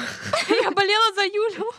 [0.50, 1.72] Я болела за Юлю.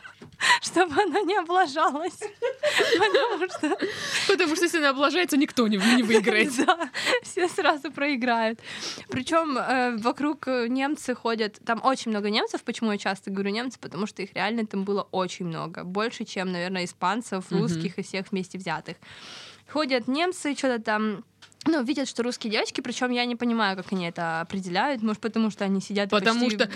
[0.60, 2.18] чтобы она не облажалась.
[2.98, 3.86] Потому что...
[4.28, 6.52] Потому что если она облажается, никто не, не выиграет.
[6.62, 6.90] Да,
[7.22, 8.60] все сразу проиграют.
[9.08, 14.06] Причем э, вокруг немцы ходят, там очень много немцев, почему я часто говорю немцы, потому
[14.06, 15.82] что их реально там было очень много.
[15.82, 18.96] Больше, чем, наверное, испанцев, русских и всех вместе взятых.
[19.68, 21.24] Ходят немцы, что-то там
[21.64, 25.02] ну, видят, что русские девочки, причем я не понимаю, как они это определяют.
[25.02, 26.56] Может, потому что они сидят Потому почти...
[26.56, 26.70] что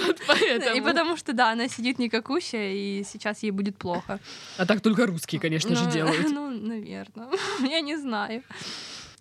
[0.00, 0.76] Вот поэтому.
[0.76, 4.20] И потому что, да, она сидит никакущая, и сейчас ей будет плохо.
[4.56, 6.28] А так только русские, конечно же, ну, делают.
[6.38, 7.28] Ну, наверное.
[7.60, 8.42] Я не знаю.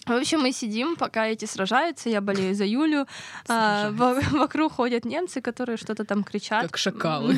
[0.05, 3.05] В общем, мы сидим, пока эти сражаются, я болею за Юлю.
[3.49, 6.63] А, вокруг ходят немцы, которые что-то там кричат.
[6.63, 7.35] Как шакалы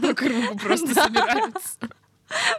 [0.00, 1.78] по кругу просто собираются.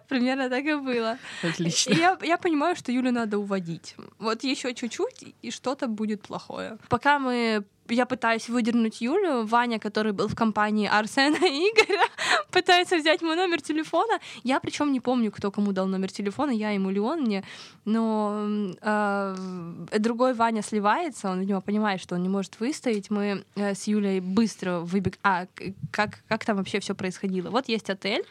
[0.08, 1.18] Примерно так и было.
[1.44, 1.92] Отлично.
[1.92, 3.96] И я, я понимаю, что Юлю надо уводить.
[4.20, 6.78] Вот еще чуть-чуть, и что-то будет плохое.
[6.90, 12.06] Пока мы я пытаюсь выдернуть Юлю, Ваня, который был в компании Арсена и Игоря,
[12.52, 14.19] пытается взять мой номер телефона.
[14.43, 17.43] Я причем не помню, кто кому дал номер телефона, я ему или он мне,
[17.86, 18.47] но
[18.82, 19.36] э,
[20.00, 23.10] другой Ваня сливается, он, видимо, понимает, что он не может выстоять.
[23.10, 25.17] Мы э, с Юлей быстро выбег...
[25.23, 25.47] А,
[25.91, 27.50] как, как там вообще все происходило?
[27.50, 28.26] Вот есть отель,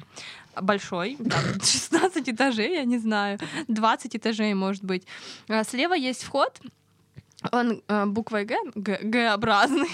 [0.60, 3.38] большой, там 16 этажей, я не знаю,
[3.68, 5.06] 20 этажей, может быть.
[5.48, 6.60] А слева есть вход,
[7.52, 9.88] он э, буквой Г, Г-образный.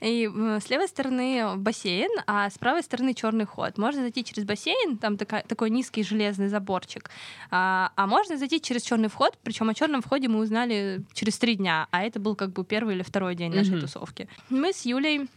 [0.00, 3.78] И э, с левой стороны бассейн, а с правой стороны черный ход.
[3.78, 7.10] Можно зайти через бассейн, там такая, такой низкий железный заборчик.
[7.50, 11.54] А, а можно зайти через черный вход, причем о черном входе мы узнали через три
[11.54, 14.28] дня, а это был как бы первый или второй день нашей тусовки.
[14.50, 15.28] Мы с Юлей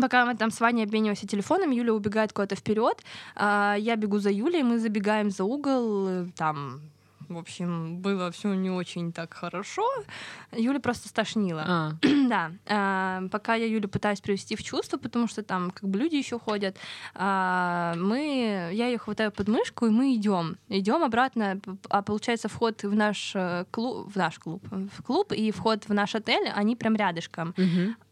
[0.00, 3.02] Пока мы там с Ваней обмениваемся телефоном, Юля убегает куда-то вперед,
[3.34, 6.80] а я бегу за Юлей, мы забегаем за угол, э, там
[7.28, 9.86] В общем, было все не очень так хорошо.
[10.52, 11.64] Юля просто стошнила.
[11.66, 11.92] А,
[12.28, 16.16] Да, а, пока я Юлю пытаюсь привести в чувство, потому что там как бы люди
[16.16, 16.76] еще ходят,
[17.14, 22.82] а, мы, я ее хватаю под мышку, и мы идем, идем обратно, а получается вход
[22.82, 26.76] в наш э, клуб, в наш клуб, в клуб и вход в наш отель, они
[26.76, 27.54] прям рядышком.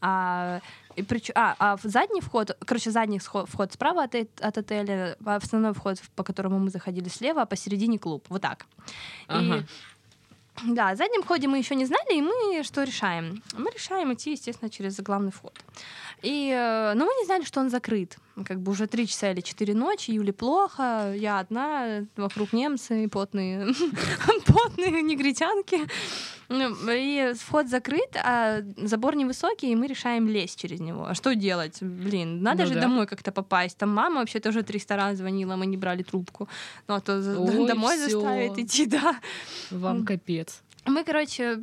[0.00, 0.61] А,
[0.96, 5.72] и прич- а, а задний вход, короче, задний вход справа от, от отеля, а основной
[5.72, 8.24] вход, по которому мы заходили слева, а посередине клуб.
[8.28, 8.66] Вот так.
[9.28, 9.59] Ага.
[9.59, 9.64] И
[10.64, 13.42] да, о заднем ходе мы еще не знали, и мы что решаем?
[13.59, 15.52] Мы решаем идти, естественно, через главный вход.
[16.22, 18.16] И, э, но мы не знали, что он закрыт.
[18.44, 23.66] Как бы уже три часа или четыре ночи, Юле плохо, я одна, вокруг немцы, потные,
[24.46, 25.80] потные негритянки.
[26.48, 31.04] Ну, И вход закрыт, а забор невысокий, и мы решаем лезть через него.
[31.06, 31.78] А что делать?
[31.82, 32.80] Блин, надо Ну же да.
[32.82, 33.76] домой как-то попасть.
[33.78, 36.48] Там мама вообще тоже 300 раз звонила, мы не брали трубку.
[36.88, 38.09] Ну, а то Ой, домой всё.
[38.11, 39.16] заставит идти, да.
[39.70, 40.62] Вам капец.
[40.85, 41.59] Мы, короче,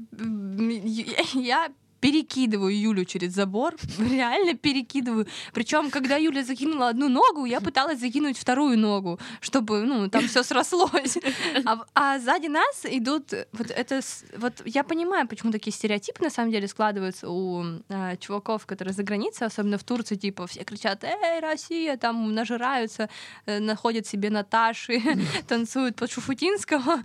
[1.34, 1.70] я
[2.04, 5.26] перекидываю Юлю через забор, реально перекидываю.
[5.54, 10.44] Причем, когда Юля закинула одну ногу, я пыталась закинуть вторую ногу, чтобы, ну, там все
[10.44, 11.18] срослось.
[11.66, 14.02] А, а сзади нас идут, вот это,
[14.36, 19.04] вот я понимаю, почему такие стереотипы на самом деле складываются у а, чуваков, которые за
[19.04, 23.10] границей, особенно в Турции, типа все кричат, эй, Россия, там нажираются,
[23.46, 25.02] э, находят себе Наташи,
[25.48, 27.02] танцуют под Шуфутинского,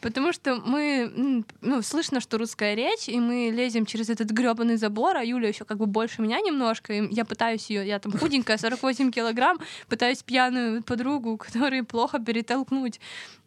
[0.00, 5.16] потому что мы, ну, слышно, что русская речь, и мы лезем через этот гребаный забор,
[5.16, 8.56] а Юля еще как бы больше меня немножко, и я пытаюсь ее, я там худенькая,
[8.56, 13.00] 48 килограмм, пытаюсь пьяную подругу, которой плохо перетолкнуть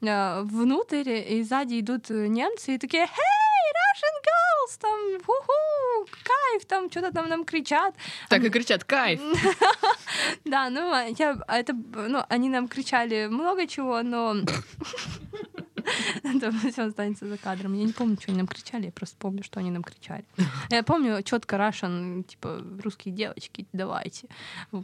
[0.06, 6.66] а, внутрь, и сзади идут э, немцы, и такие, hey, Russian girls, там, ху-ху, кайф,
[6.66, 7.96] там, что-то там нам кричат.
[8.30, 9.22] Так и кричат, кайф.
[10.46, 14.36] Да, ну, а я, а это, ну, они нам кричали много чего, но...
[16.24, 17.74] Это все останется за кадром.
[17.74, 20.26] Я не помню, что они нам кричали, я просто помню, что они нам кричали.
[20.70, 24.28] Я помню четко Russian, типа, русские девочки, давайте.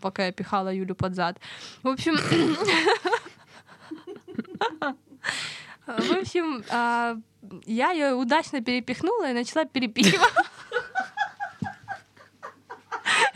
[0.02, 1.40] Пока я пихала Юлю под зад.
[1.84, 2.18] В общем...
[5.86, 7.16] В общем, а,
[7.66, 10.34] я ее удачно перепихнула и начала перепихивать.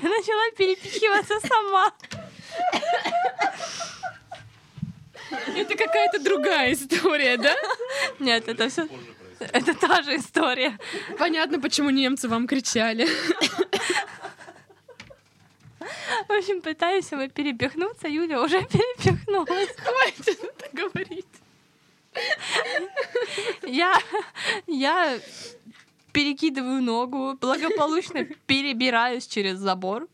[0.01, 1.93] Начала перепихиваться сама.
[5.55, 7.55] Это какая-то другая история, да?
[8.19, 8.87] Нет, это все.
[9.39, 10.77] Это та же история.
[11.17, 13.07] Понятно, почему немцы вам кричали.
[16.27, 19.69] В общем, пытаюсь его перепихнуться, Юля уже перепихнулась.
[19.77, 21.25] Хватит это говорить.
[23.63, 23.97] Я,
[24.67, 25.19] я
[26.11, 30.07] перекидываю ногу, благополучно перебираюсь через забор.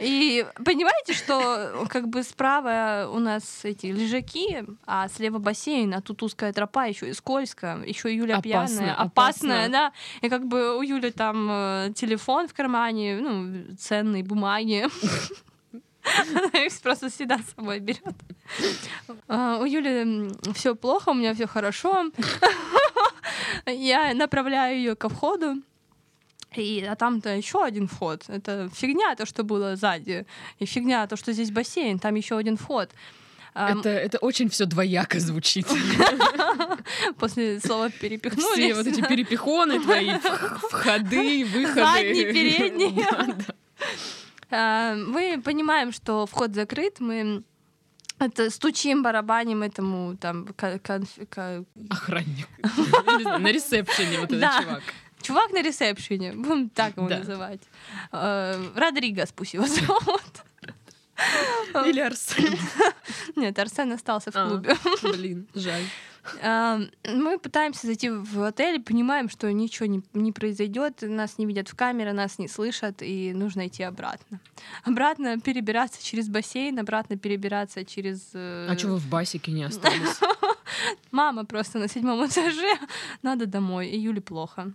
[0.00, 6.22] И понимаете, что как бы справа у нас эти лежаки, а слева бассейн, а тут
[6.22, 8.42] узкая тропа, еще и скользко, еще Юля Опасно,
[8.78, 9.04] пьяная, опасно.
[9.04, 9.92] опасная, да.
[10.22, 14.86] И как бы у Юли там э, телефон в кармане, ну, ценные бумаги.
[16.02, 18.16] Она их просто всегда с собой берет.
[19.28, 22.10] А, У Юли все плохо, у меня все хорошо.
[23.66, 25.56] Я направляю ее ко входу.
[26.56, 28.24] И, а там-то еще один вход.
[28.28, 30.26] Это фигня то, что было сзади.
[30.58, 31.98] И фигня то, что здесь бассейн.
[31.98, 32.90] Там еще один вход.
[33.54, 35.66] Это, это очень все двояко звучит.
[37.18, 38.52] После слова перепихнулись.
[38.52, 40.10] Все вот эти перепихоны твои,
[40.70, 42.94] входы, выходы.
[43.10, 43.54] Да, да.
[44.52, 47.00] А, Мы понимаем, что вход закрыт.
[47.00, 47.42] Мы
[48.18, 52.48] это стучим, барабаним этому там ко- конф- ко- Охранник.
[53.40, 54.82] На ресепшене вот этот чувак.
[55.22, 57.18] Чувак на ресепшене, будем так его Да.
[57.18, 57.60] называть.
[58.12, 60.22] Э, Родригес пусть его зовут.
[61.86, 62.56] Или Арсен.
[63.36, 64.48] Нет, Арсен остался в А.
[64.48, 64.74] клубе.
[65.02, 65.82] Блин, жаль.
[66.42, 66.78] А,
[67.14, 71.74] Мы пытаемся зайти в отель, понимаем, что ничего не, не произойдет, нас не видят в
[71.74, 74.38] камеры, нас не слышат, и нужно идти обратно.
[74.84, 78.30] Обратно перебираться через бассейн, обратно перебираться через...
[78.34, 80.20] э, А что вы в басике не остались?
[81.10, 82.78] Мама просто на седьмом этаже,
[83.22, 84.72] надо домой, и Юле плохо.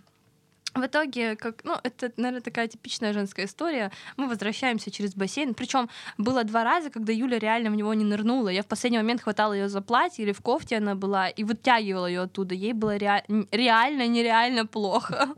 [0.76, 3.90] В итоге, как, ну, это, наверное, такая типичная женская история.
[4.16, 5.54] Мы возвращаемся через бассейн.
[5.54, 8.50] Причем было два раза, когда Юля реально в него не нырнула.
[8.50, 12.06] Я в последний момент хватала ее за платье или в кофте она была и вытягивала
[12.06, 12.54] ее оттуда.
[12.54, 15.28] Ей было н- реально, нереально плохо.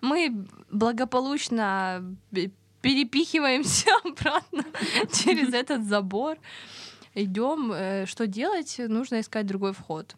[0.00, 2.16] Мы благополучно
[2.82, 4.64] перепихиваемся обратно
[5.12, 6.38] через этот забор
[7.14, 8.76] идем, э, что делать?
[8.78, 10.16] Нужно искать другой вход,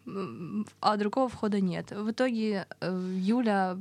[0.81, 1.91] а другого входа нет.
[1.91, 3.77] В итоге э, Юля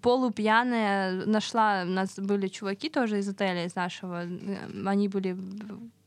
[0.00, 5.36] полупьяная нашла, у нас были чуваки тоже из отеля, из нашего, э, они были,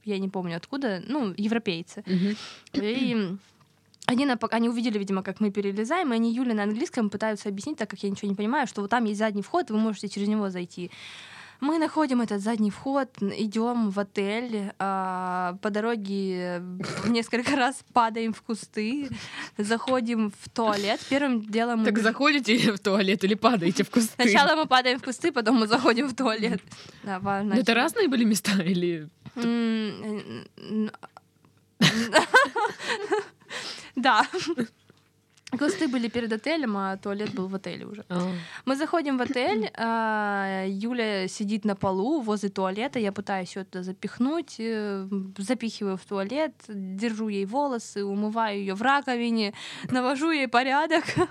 [0.05, 2.03] я не помню откуда, ну, европейцы.
[2.05, 2.36] Мгм.
[2.73, 3.38] И
[4.05, 7.77] они, на, они увидели, видимо, как мы перелезаем, и они Юле на английском пытаются объяснить,
[7.77, 10.27] так как я ничего не понимаю, что вот там есть задний вход, вы можете через
[10.27, 10.89] него зайти.
[11.60, 16.62] Мы находим этот задний вход, идем в отель, а, по дороге
[17.06, 19.10] несколько раз падаем в кусты,
[19.58, 21.02] заходим в туалет.
[21.10, 21.84] Первым делом...
[21.84, 22.02] Так мы...
[22.02, 24.13] заходите в туалет или падаете в кусты?
[24.15, 26.62] Сначала мы падаем в кусты, потом мы заходим в туалет.
[27.04, 27.54] Да, важно.
[27.54, 29.10] Это разные были места или...
[33.95, 34.26] Да.
[35.58, 38.06] Кусты были перед отелем, а туалет был в отеле уже.
[38.10, 38.32] А.
[38.66, 43.84] Мы заходим в отель, а, Юля сидит на полу возле туалета, я пытаюсь ее туда
[43.84, 45.08] запихнуть, э,
[45.38, 49.54] запихиваю в туалет, держу ей волосы, умываю ее в раковине,
[49.92, 51.04] навожу ей порядок.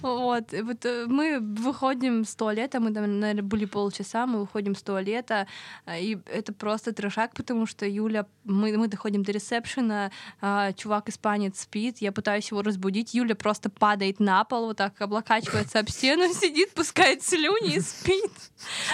[0.00, 0.54] Вот.
[0.54, 4.82] И вот э, мы выходим с туалета, мы там, наверное, были полчаса, мы выходим с
[4.82, 5.46] туалета,
[5.84, 11.60] а, и это просто трешак, потому что Юля, мы, мы доходим до ресепшена, а, чувак-испанец
[11.60, 15.88] спит, я пытаюсь его разбудить, Юля просто просто падает на пол, вот так облокачивается об
[15.88, 18.32] стену, сидит, пускает слюни и спит.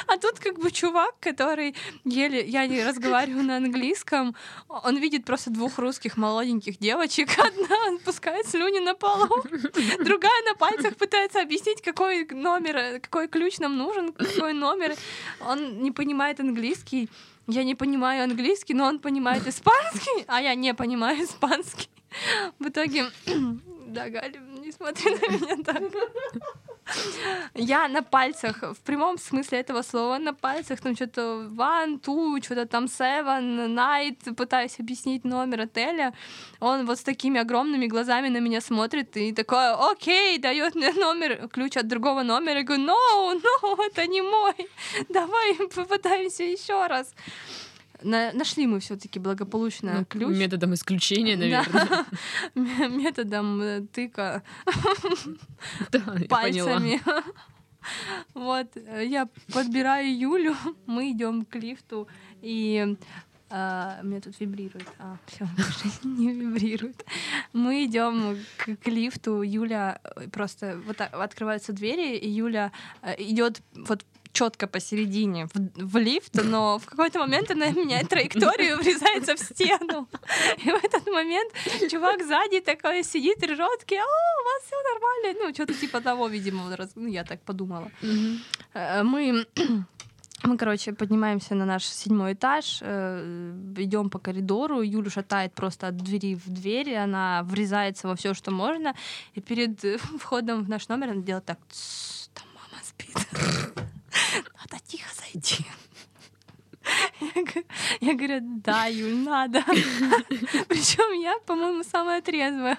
[0.07, 1.75] А тут как бы чувак, который
[2.05, 2.45] еле...
[2.47, 4.35] Я не разговариваю на английском,
[4.69, 7.29] он видит просто двух русских молоденьких девочек.
[7.39, 9.29] Одна пускает слюни на полу,
[10.05, 14.95] другая на пальцах пытается объяснить, какой номер, какой ключ нам нужен, какой номер.
[15.41, 17.09] Он не понимает английский.
[17.49, 21.89] Я не понимаю английский, но он понимает испанский, а я не понимаю испанский.
[22.59, 23.07] В итоге
[23.87, 25.83] да, Галя, не смотри на меня так.
[27.55, 31.21] Я на пальцах, в прямом смысле этого слова, на пальцах там что-то
[31.57, 36.13] one, two, что-то там seven, night, пытаюсь объяснить номер отеля.
[36.61, 41.49] Он вот с такими огромными глазами на меня смотрит и такой, окей, дает мне номер,
[41.49, 42.59] ключ от другого номера.
[42.59, 44.55] Я говорю, no, no, это не мой.
[45.09, 47.15] Давай попытаемся еще раз.
[48.03, 50.37] На, нашли мы все-таки благополучно ну, ключ.
[50.37, 52.05] Методом исключения, наверное.
[52.55, 54.43] Методом э, тыка
[56.29, 57.01] пальцами.
[58.35, 60.57] Вот, э, я подбираю Юлю,
[60.87, 62.09] мы идем к лифту,
[62.43, 62.97] и
[63.49, 64.89] а, меня тут вибрирует.
[64.99, 65.47] А, все,
[66.03, 67.05] не вибрирует.
[67.53, 69.43] Мы идем к, к лифту.
[69.43, 72.73] Юля э, просто вот так, открываются двери, и Юля
[73.19, 74.05] идет вот
[74.37, 79.39] четко посередине в, в лифт, но в какой-то момент она меняет траекторию и врезается в
[79.39, 80.09] стену.
[80.59, 81.53] И в этот момент
[81.91, 85.41] чувак сзади такой сидит, ржет, о, у вас все нормально.
[85.43, 87.91] Ну, что-то типа того, видимо, ну, я так подумала.
[88.03, 89.03] Mm-hmm.
[89.05, 89.47] Мы
[90.43, 95.97] мы, короче, поднимаемся на наш седьмой этаж, э, идем по коридору, Юлю шатает просто от
[95.97, 98.95] двери в дверь, она врезается во все, что можно,
[99.35, 99.81] и перед
[100.21, 101.59] входом в наш номер она делает так,
[102.35, 103.96] там мама спит.
[104.59, 105.65] Надо тихо зайти.
[108.01, 109.63] Я говорю, да, Юль, надо.
[110.69, 112.79] Причем я, по-моему, самая трезвая.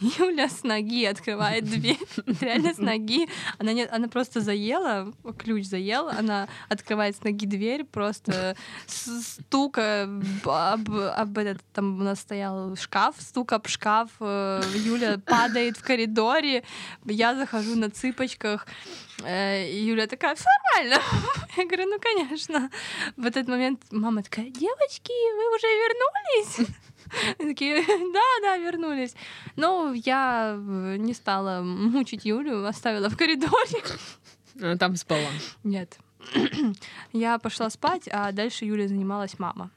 [0.00, 1.98] Юля с ноги открывает дверь.
[2.40, 3.28] Реально с ноги.
[3.58, 10.04] Она, не, она просто заела, ключ заела, она открывает с ноги дверь, просто стука
[10.44, 15.82] об, об этот, там у нас стоял шкаф, стук об шкаф, э, Юля падает в
[15.82, 16.64] коридоре,
[17.04, 18.66] я захожу на цыпочках,
[19.22, 21.02] э, Юля такая, все нормально.
[21.56, 22.70] Я говорю, ну, конечно.
[23.16, 26.70] В этот момент мама такая, девочки, вы уже вернулись?
[27.38, 29.14] Такие, да, да, вернулись.
[29.56, 33.82] Но я э, не стала мучить Юлю, оставила в коридоре.
[34.60, 35.28] Она там спала?
[35.64, 35.98] Нет.
[37.12, 39.70] Я пошла спать, а дальше Юля занималась мама.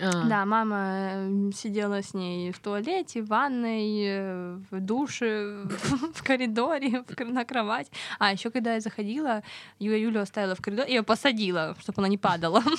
[0.00, 0.24] А.
[0.24, 5.64] Да, мама сидела с ней в туалете, в ванной, э, в душе,
[6.14, 7.90] в коридоре, на кровать.
[8.18, 9.42] А еще когда я заходила,
[9.78, 12.62] Юля Юлю оставила в коридоре, ее посадила, чтобы она не падала.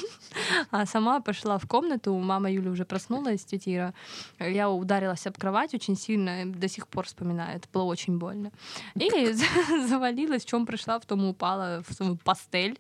[0.72, 3.94] А сама пошла в комнату, мама Юля уже проснулась, тетя Ира.
[4.40, 8.52] Я ударилась об кровать очень сильно, до сих пор вспоминаю, это было очень больно.
[8.96, 9.10] И
[9.88, 12.80] завалилась, в чем пришла, в том упала в свою пастель.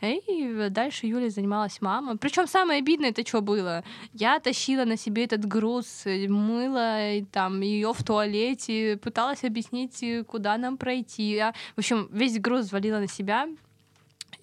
[0.00, 2.16] И дальше Юля занималась мама.
[2.16, 3.84] Причем самое обидное это что было?
[4.12, 10.02] Я тащила на себе этот груз, э, мыла и, там ее в туалете, пыталась объяснить,
[10.02, 11.34] э, куда нам пройти.
[11.34, 13.48] Я, в общем, весь груз валила на себя.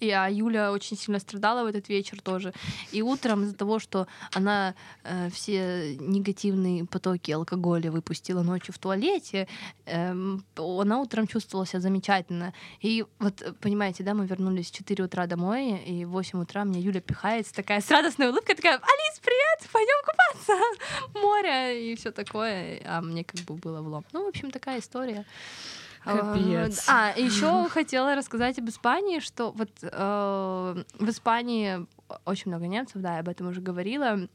[0.02, 2.52] И а Юля очень сильно страдала в этот вечер тоже.
[2.90, 4.74] И утром из-за того, что она
[5.04, 9.46] э, все негативные потоки алкоголя выпустила ночью в туалете,
[9.86, 10.12] э,
[10.56, 12.52] она утром чувствовала себя замечательно.
[12.80, 16.80] И вот, понимаете, да, мы вернулись в 4 утра домой, и в 8 утра мне
[16.80, 20.52] Юля пихается, такая с радостной улыбкой, такая, Алис, привет, пойдем купаться,
[21.14, 22.82] море и все такое.
[22.86, 24.04] А мне как бы было влом.
[24.12, 25.24] Ну, в общем, такая история.
[26.04, 26.84] Капец.
[26.88, 31.86] А, еще хотела рассказать об Испании, что вот э, в Испании
[32.24, 34.28] очень много немцев, да, я об этом уже говорила.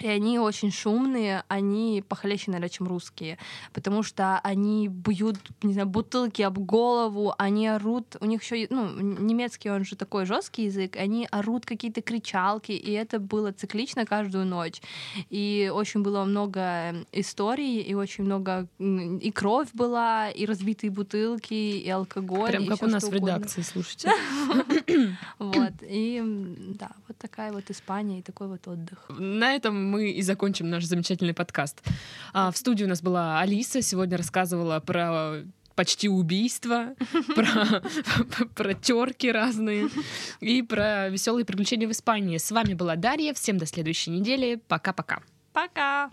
[0.00, 3.38] И они очень шумные, они похлеще, наверное, чем русские,
[3.72, 8.88] потому что они бьют, не знаю, бутылки об голову, они орут, у них еще, ну,
[9.00, 14.46] немецкий, он же такой жесткий язык, они орут какие-то кричалки, и это было циклично каждую
[14.46, 14.80] ночь.
[15.30, 21.88] И очень было много историй, и очень много, и кровь была, и разбитые бутылки, и
[21.90, 22.50] алкоголь.
[22.50, 23.26] Прям и как у нас в угодно.
[23.26, 24.10] редакции, слушайте.
[25.38, 26.22] Вот, и
[26.78, 29.06] да, вот такая вот Испания и такой вот отдых.
[29.08, 31.82] На этом мы и закончим наш замечательный подкаст.
[32.32, 35.42] А, в студии у нас была Алиса, сегодня рассказывала про
[35.74, 36.94] почти убийство,
[37.36, 37.82] про,
[38.54, 39.88] про терки разные
[40.40, 42.38] и про веселые приключения в Испании.
[42.38, 43.32] С вами была Дарья.
[43.32, 44.60] Всем до следующей недели.
[44.66, 45.22] Пока-пока.
[45.52, 46.10] Пока!